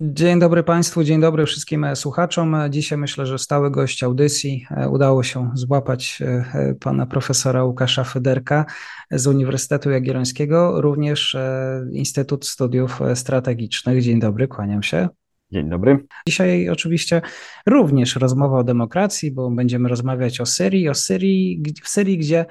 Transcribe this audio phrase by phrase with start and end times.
[0.00, 2.56] Dzień dobry Państwu, dzień dobry wszystkim słuchaczom.
[2.70, 8.64] Dzisiaj myślę, że stały gość audycji e, udało się złapać e, pana profesora Łukasza Federka
[9.10, 14.02] z Uniwersytetu Jagiellońskiego, również e, Instytut Studiów Strategicznych.
[14.02, 15.08] Dzień dobry, kłaniam się.
[15.52, 16.06] Dzień dobry.
[16.28, 17.22] Dzisiaj oczywiście
[17.66, 22.46] również rozmowa o demokracji, bo będziemy rozmawiać o Syrii, o Syrii, w Syrii, gdzie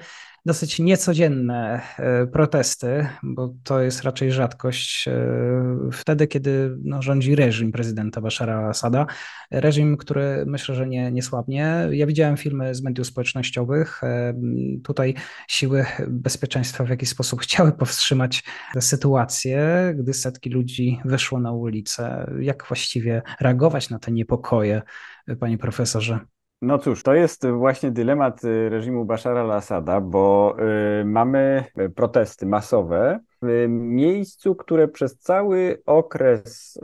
[0.46, 5.14] dosyć niecodzienne e, protesty, bo to jest raczej rzadkość e,
[5.92, 9.06] wtedy, kiedy no, rządzi reżim prezydenta Bashara al-Assada.
[9.52, 11.88] Reżim, który myślę, że nie, nie słabnie.
[11.92, 14.04] Ja widziałem filmy z mediów społecznościowych.
[14.04, 14.34] E,
[14.84, 15.14] tutaj
[15.48, 18.44] siły bezpieczeństwa w jakiś sposób chciały powstrzymać
[18.80, 22.32] sytuację, gdy setki ludzi wyszło na ulicę.
[22.40, 24.82] Jak właściwie reagować na te niepokoje,
[25.40, 26.35] panie profesorze?
[26.62, 30.56] No cóż, to jest właśnie dylemat y, reżimu Bashara al-Assada, bo
[31.02, 36.82] y, mamy protesty masowe w miejscu, które przez cały okres y,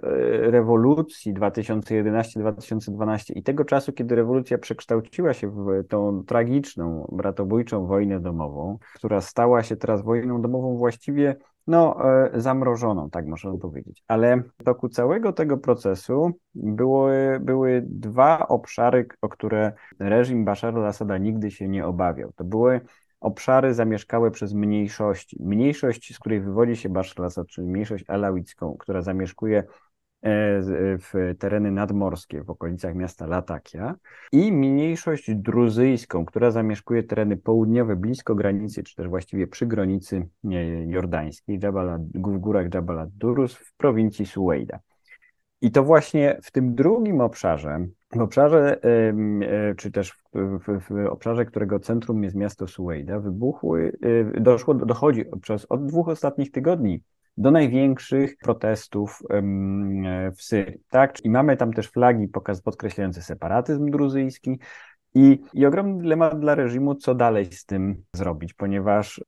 [0.52, 8.78] rewolucji 2011-2012 i tego czasu, kiedy rewolucja przekształciła się w tą tragiczną, bratobójczą wojnę domową,
[8.95, 11.35] która stała się teraz wojną domową właściwie
[11.67, 14.03] no, e, zamrożoną, tak można powiedzieć.
[14.07, 21.17] Ale w toku całego tego procesu były, były dwa obszary, o które reżim Bashar al-Assada
[21.17, 22.31] nigdy się nie obawiał.
[22.35, 22.81] To były
[23.19, 25.37] obszary zamieszkałe przez mniejszości.
[25.39, 29.63] Mniejszość, z której wywodzi się Bashar al-Assad, czyli mniejszość alawicką, która zamieszkuje
[30.23, 33.95] w tereny nadmorskie w okolicach miasta Latakia
[34.31, 40.27] i mniejszość druzyjską, która zamieszkuje tereny południowe blisko granicy, czy też właściwie przy granicy
[40.87, 44.79] jordańskiej, Jabal, w górach Jabal Durus w prowincji Suwejda.
[45.61, 51.07] I to właśnie w tym drugim obszarze, w obszarze, e, czy też w, w, w
[51.09, 53.97] obszarze, którego centrum jest miasto Suwejda, wybuchły,
[54.35, 57.01] e, doszło, dochodzi przez od dwóch ostatnich tygodni
[57.38, 59.19] do największych protestów
[60.38, 60.78] w Syrii.
[60.90, 61.25] Tak?
[61.25, 64.59] I mamy tam też flagi pokaz, podkreślające separatyzm druzyjski.
[65.14, 69.24] I, I ogromny dylemat dla reżimu, co dalej z tym zrobić, ponieważ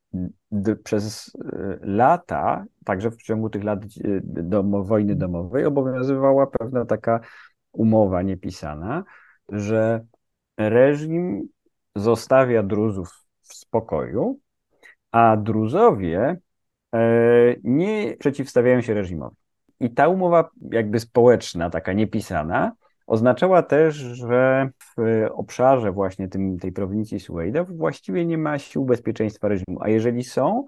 [0.84, 3.88] przez e, lata, także w ciągu tych lat e,
[4.24, 7.20] domo, wojny domowej, obowiązywała pewna taka
[7.72, 9.04] umowa niepisana,
[9.50, 10.06] że
[10.58, 11.48] reżim
[11.96, 13.10] zostawia Druzów
[13.42, 14.40] w spokoju,
[15.12, 16.38] a Druzowie
[17.64, 19.36] nie przeciwstawiają się reżimowi.
[19.80, 22.72] I ta umowa jakby społeczna, taka niepisana,
[23.08, 29.48] oznaczała też, że w obszarze właśnie tym, tej prowincji Suwejda właściwie nie ma sił bezpieczeństwa
[29.48, 30.66] reżimu, a jeżeli są,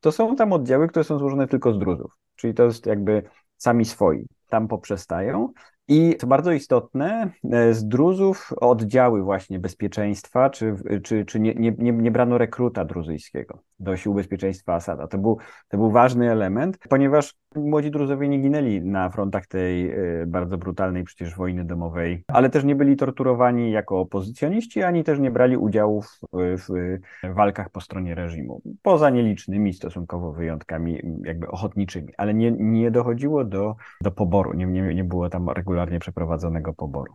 [0.00, 3.22] to są tam oddziały, które są złożone tylko z druzów, czyli to jest jakby
[3.56, 5.52] sami swoi, tam poprzestają,
[5.88, 11.92] i co bardzo istotne, e, z druzów oddziały właśnie bezpieczeństwa, czy, czy, czy nie, nie,
[11.92, 15.06] nie brano rekruta druzyjskiego do sił bezpieczeństwa Asada.
[15.06, 20.26] To był, to był ważny element, ponieważ młodzi druzowie nie ginęli na frontach tej e,
[20.26, 25.30] bardzo brutalnej przecież wojny domowej, ale też nie byli torturowani jako opozycjoniści, ani też nie
[25.30, 26.18] brali udziału w,
[26.62, 28.62] w walkach po stronie reżimu.
[28.82, 34.94] Poza nielicznymi stosunkowo wyjątkami jakby ochotniczymi, ale nie, nie dochodziło do, do poboru, nie, nie,
[34.94, 37.14] nie było tam regularnie przeprowadzonego poboru.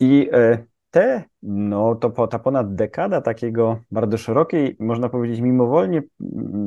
[0.00, 6.02] I e, te, no to ta ponad dekada takiego bardzo szerokiej, można powiedzieć mimowolnie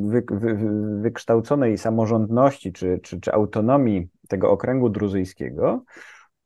[0.01, 0.57] wy, wy,
[1.01, 5.83] wykształconej samorządności czy, czy, czy autonomii tego okręgu druzyjskiego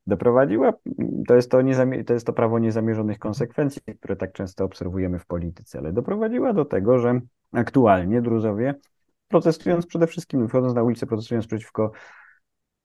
[0.08, 0.74] doprowadziła,
[1.28, 1.58] to jest to,
[2.06, 6.66] to jest to prawo niezamierzonych konsekwencji, które tak często obserwujemy w polityce, ale doprowadziła do
[6.66, 8.76] tego, że aktualnie Druzowie,
[9.28, 11.92] protestując przede wszystkim, wchodząc na ulicę, protestując przeciwko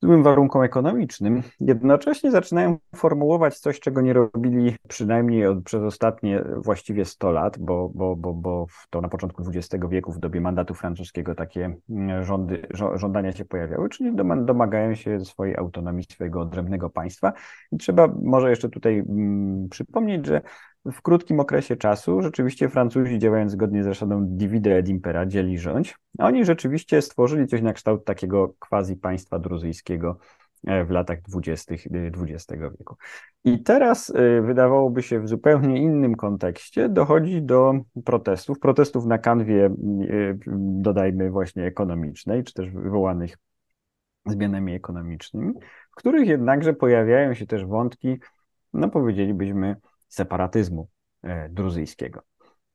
[0.02, 7.04] złym warunkom ekonomicznym, jednocześnie zaczynają formułować coś, czego nie robili przynajmniej od, przez ostatnie właściwie
[7.04, 11.34] 100 lat, bo, bo, bo, bo to na początku XX wieku, w dobie mandatu francuskiego,
[11.34, 17.32] takie mm, rządy, żądania się pojawiały, czyli domagają się swojej autonomii, swojego odrębnego państwa.
[17.72, 20.40] I trzeba może jeszcze tutaj mm, przypomnieć, że
[20.84, 25.96] w krótkim okresie czasu rzeczywiście Francuzi działając zgodnie z zasadą divide et impera, dzieli rządź,
[26.18, 30.18] oni rzeczywiście stworzyli coś na kształt takiego quasi państwa druzyjskiego
[30.86, 31.74] w latach 20.
[31.74, 32.46] XX
[32.78, 32.96] wieku.
[33.44, 34.12] I teraz
[34.42, 37.74] wydawałoby się w zupełnie innym kontekście dochodzi do
[38.04, 39.70] protestów, protestów na kanwie,
[40.56, 43.38] dodajmy właśnie ekonomicznej, czy też wywołanych
[44.26, 45.52] zmianami ekonomicznymi,
[45.92, 48.18] w których jednakże pojawiają się też wątki,
[48.72, 49.76] no powiedzielibyśmy,
[50.10, 50.88] separatyzmu
[51.50, 52.22] druzyjskiego.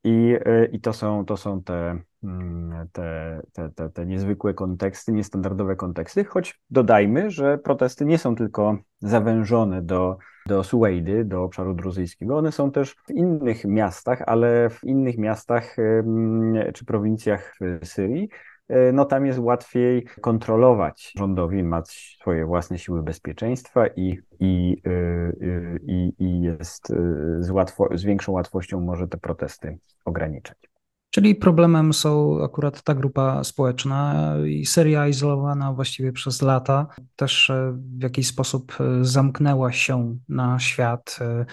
[0.06, 5.12] I, e, i to są, to są te, mm, te, te, te, te niezwykłe konteksty,
[5.12, 10.18] niestandardowe konteksty, choć dodajmy, że protesty nie są tylko zawężone do,
[10.48, 15.76] do Suwejdy, do obszaru druzyjskiego, one są też w innych miastach, ale w innych miastach
[16.74, 18.55] czy prowincjach Syrii, E,
[18.94, 25.78] no tam jest łatwiej kontrolować rządowi, ma swoje własne siły bezpieczeństwa i, i, e, e,
[25.88, 26.88] i, i jest
[27.40, 30.75] z, łatwo, z większą łatwością może te protesty ograniczać.
[31.16, 37.78] Czyli problemem są akurat ta grupa społeczna i Syria izolowana właściwie przez lata też e,
[38.00, 41.20] w jakiś sposób e, zamknęła się na świat.
[41.22, 41.46] E,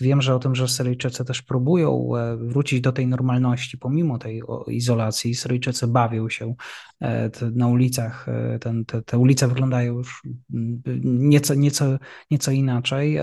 [0.00, 5.34] wiem, że o tym, że Syryjczycy też próbują wrócić do tej normalności pomimo tej izolacji.
[5.34, 6.54] Syryjczycy bawią się
[7.54, 8.26] na ulicach.
[8.60, 10.22] Ten, te, te ulice wyglądają już
[11.04, 11.98] nieco, nieco,
[12.30, 13.18] nieco inaczej.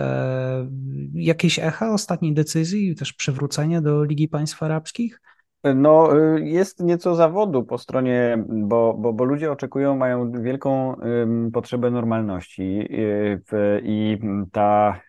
[1.14, 5.20] Jakieś echa ostatniej decyzji, też przywrócenie do Ligi Państw Arabskich?
[5.64, 10.96] No, y, jest nieco zawodu po stronie, bo, bo, bo ludzie oczekują, mają wielką
[11.54, 12.64] potrzebę normalności
[13.54, 14.20] y, i
[14.52, 15.02] ta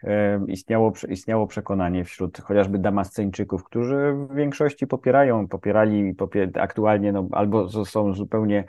[0.49, 7.85] istniało, istniało przekonanie wśród chociażby Damasceńczyków, którzy w większości popierają, popierali popier aktualnie, no, albo
[7.85, 8.65] są zupełnie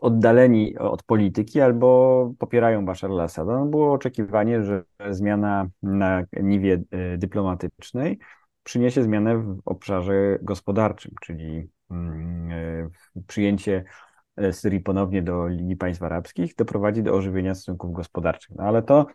[0.00, 3.58] oddaleni od polityki albo popierają Bashar al-Assada.
[3.58, 6.82] No, było oczekiwanie, że zmiana na niwie
[7.14, 8.18] y, dyplomatycznej
[8.62, 13.84] przyniesie zmianę w obszarze gospodarczym, czyli mm, e, przyjęcie
[14.36, 18.56] e, Syrii ponownie do Ligi Państw Arabskich doprowadzi do ożywienia stosunków gospodarczych.
[18.56, 19.06] No ale to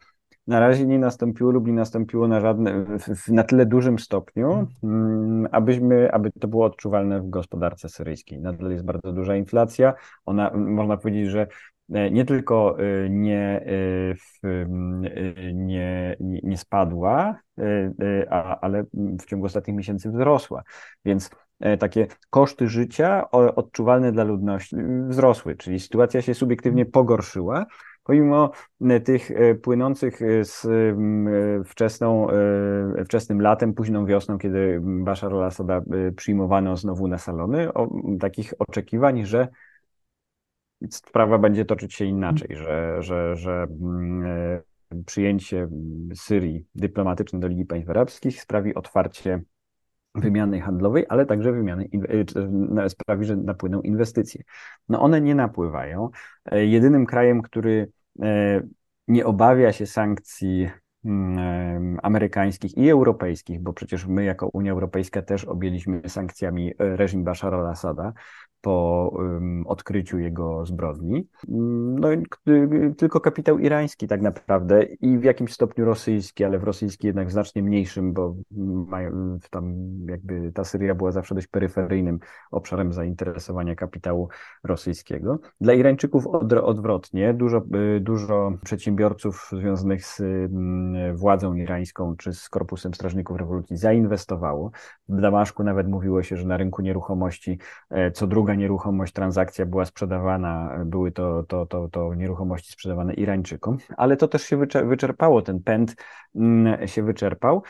[0.47, 2.85] na razie nie nastąpiło lub nie nastąpiło na, żadne,
[3.27, 8.39] na tyle dużym stopniu, mm, abyśmy, aby to było odczuwalne w gospodarce syryjskiej.
[8.39, 9.93] Nadal jest bardzo duża inflacja.
[10.25, 11.47] Ona, można powiedzieć, że
[11.93, 12.77] E, nie tylko
[13.09, 13.65] nie,
[14.43, 14.65] e,
[15.53, 17.39] nie, nie spadła,
[18.61, 20.63] ale w ciągu ostatnich miesięcy wzrosła.
[21.05, 21.29] Więc
[21.79, 24.75] takie koszty życia odczuwalne dla ludności
[25.07, 27.65] wzrosły, czyli sytuacja się subiektywnie pogorszyła.
[28.03, 28.51] Pomimo
[29.03, 29.31] tych
[29.61, 30.67] płynących z
[31.65, 32.27] wczesną,
[33.05, 35.81] wczesnym latem, późną wiosną, kiedy Bashar al-Assada
[36.15, 37.89] przyjmowano znowu na salony, o,
[38.19, 39.47] takich oczekiwań, że
[40.89, 44.61] sprawa będzie toczyć się inaczej, że, że, że mm, e,
[45.05, 45.67] przyjęcie
[46.15, 49.41] Syrii dyplomatycznej do Ligi Państw Arabskich sprawi otwarcie
[50.15, 51.89] wymiany handlowej, ale także wymiany,
[52.77, 54.43] e, sprawi, że napłyną inwestycje.
[54.89, 56.09] No one nie napływają.
[56.45, 57.91] E, jedynym krajem, który
[59.07, 60.79] nie obawia się sankcji mm,
[62.03, 68.13] amerykańskich i europejskich, bo przecież my jako Unia Europejska też objęliśmy sankcjami reżim Bashara al-Assada,
[68.61, 69.17] po
[69.65, 71.27] odkryciu jego zbrodni.
[71.47, 72.07] No,
[72.97, 77.63] tylko kapitał irański tak naprawdę i w jakimś stopniu rosyjski, ale w rosyjski jednak znacznie
[77.63, 78.35] mniejszym, bo
[79.49, 79.75] tam
[80.09, 82.19] jakby ta Syria była zawsze dość peryferyjnym
[82.51, 84.29] obszarem zainteresowania kapitału
[84.63, 85.39] rosyjskiego.
[85.61, 86.27] Dla Irańczyków
[86.63, 87.61] odwrotnie, dużo,
[87.97, 90.21] y, dużo przedsiębiorców związanych z
[91.13, 94.71] władzą irańską czy z Korpusem Strażników Rewolucji zainwestowało.
[95.09, 99.85] W Damaszku nawet mówiło się, że na rynku nieruchomości e, co druga nieruchomość, transakcja była
[99.85, 105.63] sprzedawana, były to, to, to, to nieruchomości sprzedawane Irańczykom, ale to też się wyczerpało, ten
[105.63, 105.95] pęd
[106.35, 107.63] mm, się wyczerpał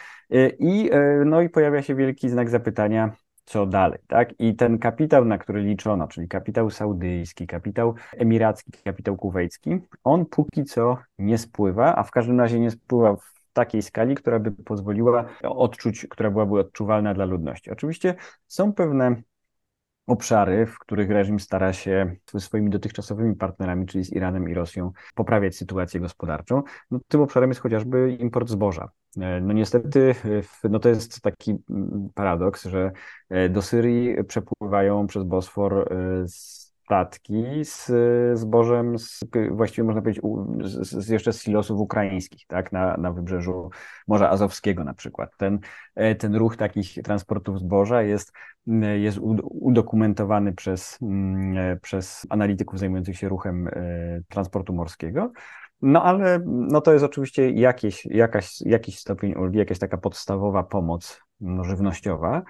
[0.59, 0.89] i,
[1.25, 3.11] no i pojawia się wielki znak zapytania,
[3.47, 4.39] co dalej, tak?
[4.39, 10.63] I ten kapitał, na który liczono, czyli kapitał saudyjski, kapitał emiracki, kapitał kuwejski, on póki
[10.63, 15.25] co nie spływa, a w każdym razie nie spływa w takiej skali, która by pozwoliła
[15.43, 17.71] odczuć, która byłaby odczuwalna dla ludności.
[17.71, 18.15] Oczywiście
[18.47, 19.15] są pewne
[20.07, 25.55] obszary, w których reżim stara się swoimi dotychczasowymi partnerami, czyli z Iranem i Rosją, poprawiać
[25.55, 26.63] sytuację gospodarczą.
[26.91, 28.89] No, tym obszarem jest chociażby import zboża.
[29.17, 30.15] E, no niestety,
[30.69, 32.91] no to jest taki mm, paradoks, że
[33.29, 35.89] e, do Syrii przepływają przez Bosfor
[36.25, 37.91] z e, statki z
[38.39, 40.23] zbożem, z, właściwie można powiedzieć,
[40.63, 43.69] z, z, jeszcze z silosów ukraińskich, tak, na, na wybrzeżu
[44.07, 45.29] Morza Azowskiego na przykład.
[45.37, 45.59] Ten,
[46.19, 48.33] ten ruch takich transportów zboża jest,
[48.97, 50.99] jest udokumentowany przez,
[51.81, 53.69] przez analityków zajmujących się ruchem
[54.29, 55.31] transportu morskiego.
[55.81, 61.26] No ale no to jest oczywiście jakieś, jakaś, jakiś stopień ulgi, jakaś taka podstawowa pomoc
[61.41, 62.41] no, żywnościowa,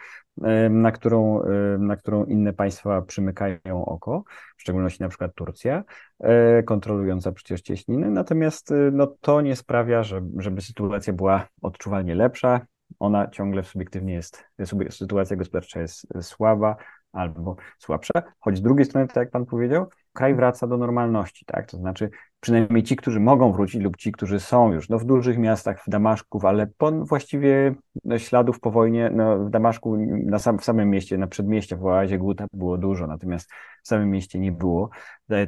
[0.70, 1.42] na którą,
[1.80, 4.24] na którą inne państwa przymykają oko,
[4.58, 5.84] w szczególności na przykład Turcja,
[6.20, 8.12] e, kontrolująca przecież cieśniny.
[8.12, 12.62] Natomiast no, to nie sprawia, że, żeby sytuacja była odczuwalnie lepsza.
[13.00, 14.46] Ona ciągle subiektywnie jest,
[14.90, 16.76] sytuacja gospodarcza jest słaba
[17.12, 21.70] albo słabsza, choć z drugiej strony, tak jak pan powiedział, kraj wraca do normalności, tak?
[21.72, 22.10] To znaczy
[22.40, 25.90] przynajmniej ci, którzy mogą wrócić lub ci, którzy są już no, w dużych miastach, w
[25.90, 30.90] Damaszku, ale po, właściwie no, śladów po wojnie no, w Damaszku, na sam, w samym
[30.90, 33.50] mieście, na przedmieście w oazie Guta było dużo, natomiast
[33.84, 34.90] w samym mieście nie było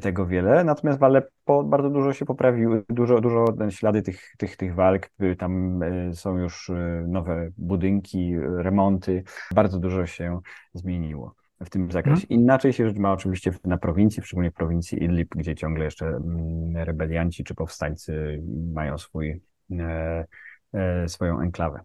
[0.02, 4.76] tego wiele, natomiast w Aleppo bardzo dużo się poprawiły, dużo, dużo ślady tych, tych, tych
[4.76, 9.24] walk, tam e, są już e, nowe budynki, remonty,
[9.56, 10.40] bardzo dużo się
[10.74, 11.36] zmieniło
[11.66, 12.28] w tym zakresie.
[12.28, 12.44] Hmm.
[12.44, 16.78] Inaczej się rzecz ma oczywiście na prowincji, szczególnie w prowincji Idlib, gdzie ciągle jeszcze mm,
[16.78, 20.26] rebelianci czy powstańcy mają swój, e,
[20.74, 21.80] e, swoją enklawę.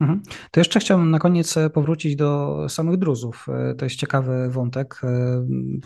[0.00, 0.22] Mhm.
[0.50, 3.46] To jeszcze chciałbym na koniec e, powrócić do samych Druzów.
[3.78, 5.00] To jest ciekawy wątek,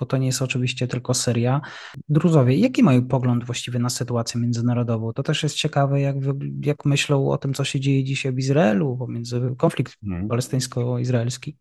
[0.01, 1.61] bo to nie jest oczywiście tylko seria.
[2.09, 5.13] Druzowie, jaki mają pogląd właściwie na sytuację międzynarodową?
[5.13, 6.17] To też jest ciekawe, jak,
[6.61, 10.29] jak myślą o tym, co się dzieje dzisiaj w Izraelu, pomiędzy konflikt hmm.
[10.29, 11.57] palestyńsko-izraelski.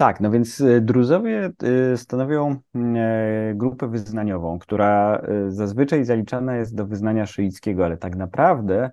[0.00, 1.52] Tak, no więc y, Druzowie
[1.92, 8.16] y, stanowią e, grupę wyznaniową, która y, zazwyczaj zaliczana jest do wyznania szyickiego, ale tak
[8.16, 8.90] naprawdę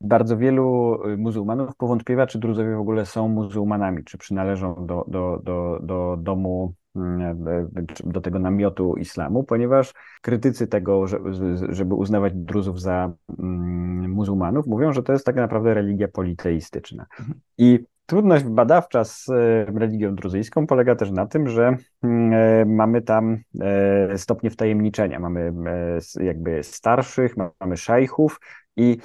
[0.00, 5.78] bardzo wielu muzułmanów powątpiewa, czy Druzowie w ogóle są muzułmanami, czy przynależą do, do, do,
[5.82, 6.74] do domu
[8.04, 11.06] do tego namiotu islamu, ponieważ krytycy tego,
[11.68, 17.06] żeby uznawać Druzów za mm, muzułmanów, mówią, że to jest tak naprawdę religia politeistyczna.
[17.18, 17.40] Mhm.
[17.58, 23.02] I Trudność badawcza z e, religią druzyjską polega też na tym, że mm, e, mamy
[23.02, 25.20] tam e, stopnie wtajemniczenia.
[25.20, 25.52] Mamy
[26.20, 28.40] jakby starszych, mamy szajchów,
[28.76, 28.98] i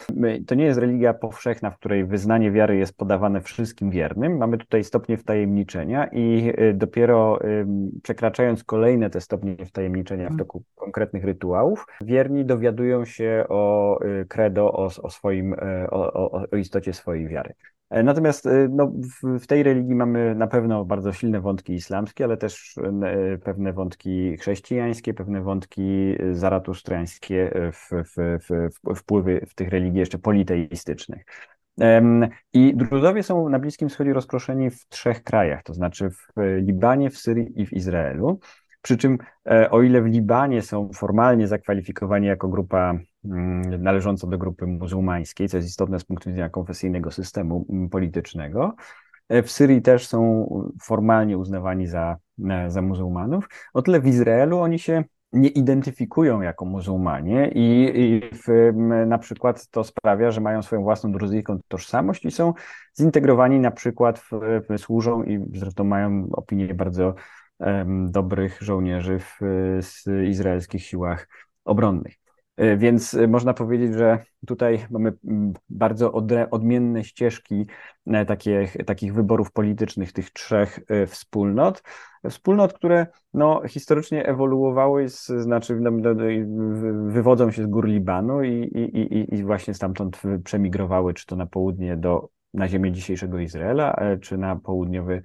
[0.47, 4.37] to nie jest religia powszechna, w której wyznanie wiary jest podawane wszystkim wiernym.
[4.37, 7.39] Mamy tutaj stopnie wtajemniczenia i dopiero
[8.03, 10.39] przekraczając kolejne te stopnie wtajemniczenia w mhm.
[10.39, 15.55] toku konkretnych rytuałów, wierni dowiadują się o credo, o, o swoim,
[15.89, 17.53] o, o, o istocie swojej wiary.
[17.89, 18.91] E, natomiast no,
[19.39, 22.75] w, tej religii mamy na pewno bardzo silne wątki islamskie, ale też
[23.43, 31.25] pewne wątki chrześcijańskie, pewne wątki zaratusztrańskie, w, w, wpływy w tych religii jeszcze politeistycznych.
[32.53, 36.27] I Druzowie są na Bliskim Wschodzie rozproszeni w trzech krajach, to znaczy w
[36.61, 38.39] Libanie, w Syrii i w Izraelu.
[38.81, 39.17] Przy czym,
[39.71, 45.57] o ile w Libanie są formalnie zakwalifikowani jako grupa Mm, należąca do grupy muzułmańskiej, co
[45.57, 48.75] jest istotne z punktu widzenia konfesyjnego systemu mm, politycznego.
[49.29, 50.49] E, w Syrii też są
[50.81, 52.17] formalnie uznawani za,
[52.49, 53.49] e, za muzułmanów.
[53.73, 55.03] O tyle w Izraelu oni się
[55.33, 58.73] nie identyfikują jako muzułmanie i, i w,
[59.07, 62.53] na przykład to sprawia, że mają swoją własną druzyjską tożsamość i są
[62.97, 64.29] zintegrowani na przykład, w,
[64.69, 67.15] w, służą i zresztą mają opinię bardzo
[67.59, 69.39] um, dobrych żołnierzy w,
[69.81, 71.27] w izraelskich siłach
[71.65, 72.24] obronnych.
[72.57, 76.11] E, więc e, można powiedzieć, że tutaj mamy mm, bardzo
[76.51, 77.65] odmienne ścieżki
[78.07, 81.83] e, takich, takich wyborów politycznych tych trzech wspólnot.
[82.29, 86.15] Wspólnot, które no, historycznie ewoluowały, z, znaczy no, no,
[87.07, 91.45] wywodzą się z gór Libanu i, i, i, i właśnie stamtąd przemigrowały, czy to na
[91.45, 95.21] południe do, na ziemię dzisiejszego Izraela, czy na południowy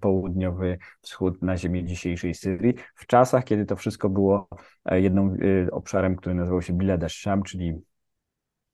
[0.00, 4.48] południowy wschód na ziemię dzisiejszej Syrii, w czasach, kiedy to wszystko było
[4.84, 7.80] e, jednym e, obszarem, który nazywał się Bilad al-Sham, czyli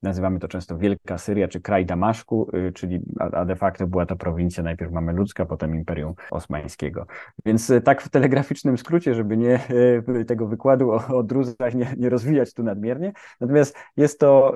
[0.03, 4.17] Nazywamy to często Wielka Syria czy kraj Damaszku, y, czyli a de facto była to
[4.17, 7.07] prowincja najpierw Mameludzka, potem Imperium Osmańskiego.
[7.47, 9.61] Więc y, tak w telegraficznym skrócie, żeby nie
[10.21, 13.13] y, tego wykładu o, o Druzach nie, nie rozwijać tu nadmiernie.
[13.41, 14.55] Natomiast jest to,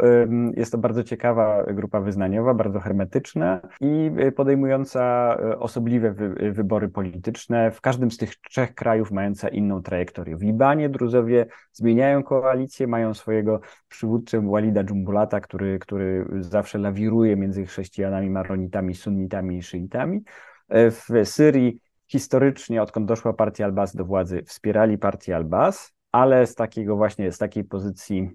[0.57, 7.71] jest to bardzo ciekawa grupa wyznaniowa, bardzo hermetyczna i podejmująca osobliwe wy, wybory polityczne.
[7.71, 10.37] W każdym z tych trzech krajów mająca inną trajektorię.
[10.37, 17.67] W Libanie Druzowie zmieniają koalicję, mają swojego przywódcę Walida Dżumbulata, który, który zawsze lawiruje między
[17.67, 20.23] chrześcijanami, maronitami, sunnitami i szyitami.
[20.69, 26.55] E, w Syrii historycznie, odkąd doszła partia Al-Bas do władzy, wspierali partię Al-Bas, ale z
[26.55, 28.31] takiego właśnie, z takiej pozycji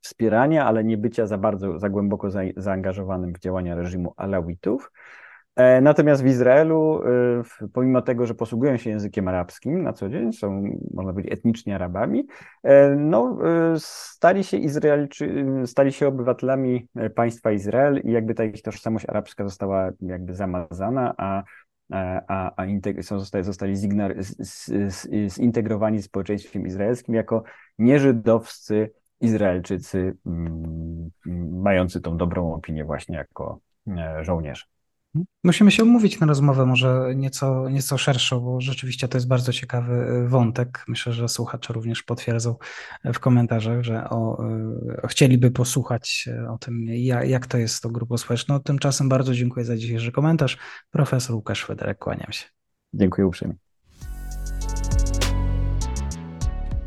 [0.00, 4.92] wspierania, ale nie bycia za bardzo, za głęboko za, zaangażowanym w działania reżimu Alawitów.
[5.56, 7.02] E, natomiast w Izraelu,
[7.62, 10.62] e, pomimo tego, że posługują się językiem arabskim na co dzień, są,
[10.94, 12.26] można powiedzieć, etnicznie Arabami,
[12.62, 13.38] e, no,
[13.78, 14.58] stali się
[15.66, 21.42] stali się obywatelami państwa Izrael i jakby ta ich tożsamość arabska została jakby zamazana, a
[22.28, 22.66] a, a
[23.02, 23.76] są, zostali,
[25.28, 27.42] zintegrowani z społeczeństwem izraelskim jako
[27.78, 31.10] nieżydowscy Izraelczycy mm,
[31.62, 33.60] mający tą dobrą opinię właśnie jako
[34.22, 34.64] żołnierze.
[35.44, 39.92] Musimy się umówić na rozmowę może nieco, nieco szerszą, bo rzeczywiście to jest bardzo ciekawy
[39.92, 40.84] e, wątek.
[40.88, 42.56] Myślę, że słuchacze również potwierdzą
[43.04, 44.38] w komentarzach, że o,
[45.02, 46.84] o, chcieliby posłuchać o tym,
[47.24, 48.60] jak, to jest tą grupą społeczną.
[48.60, 50.58] Tymczasem bardzo dziękuję za dzisiejszy komentarz.
[50.90, 52.44] Profesor Łukasz Federek, kłaniam się.
[52.94, 53.63] Dziękuję uprzejmie.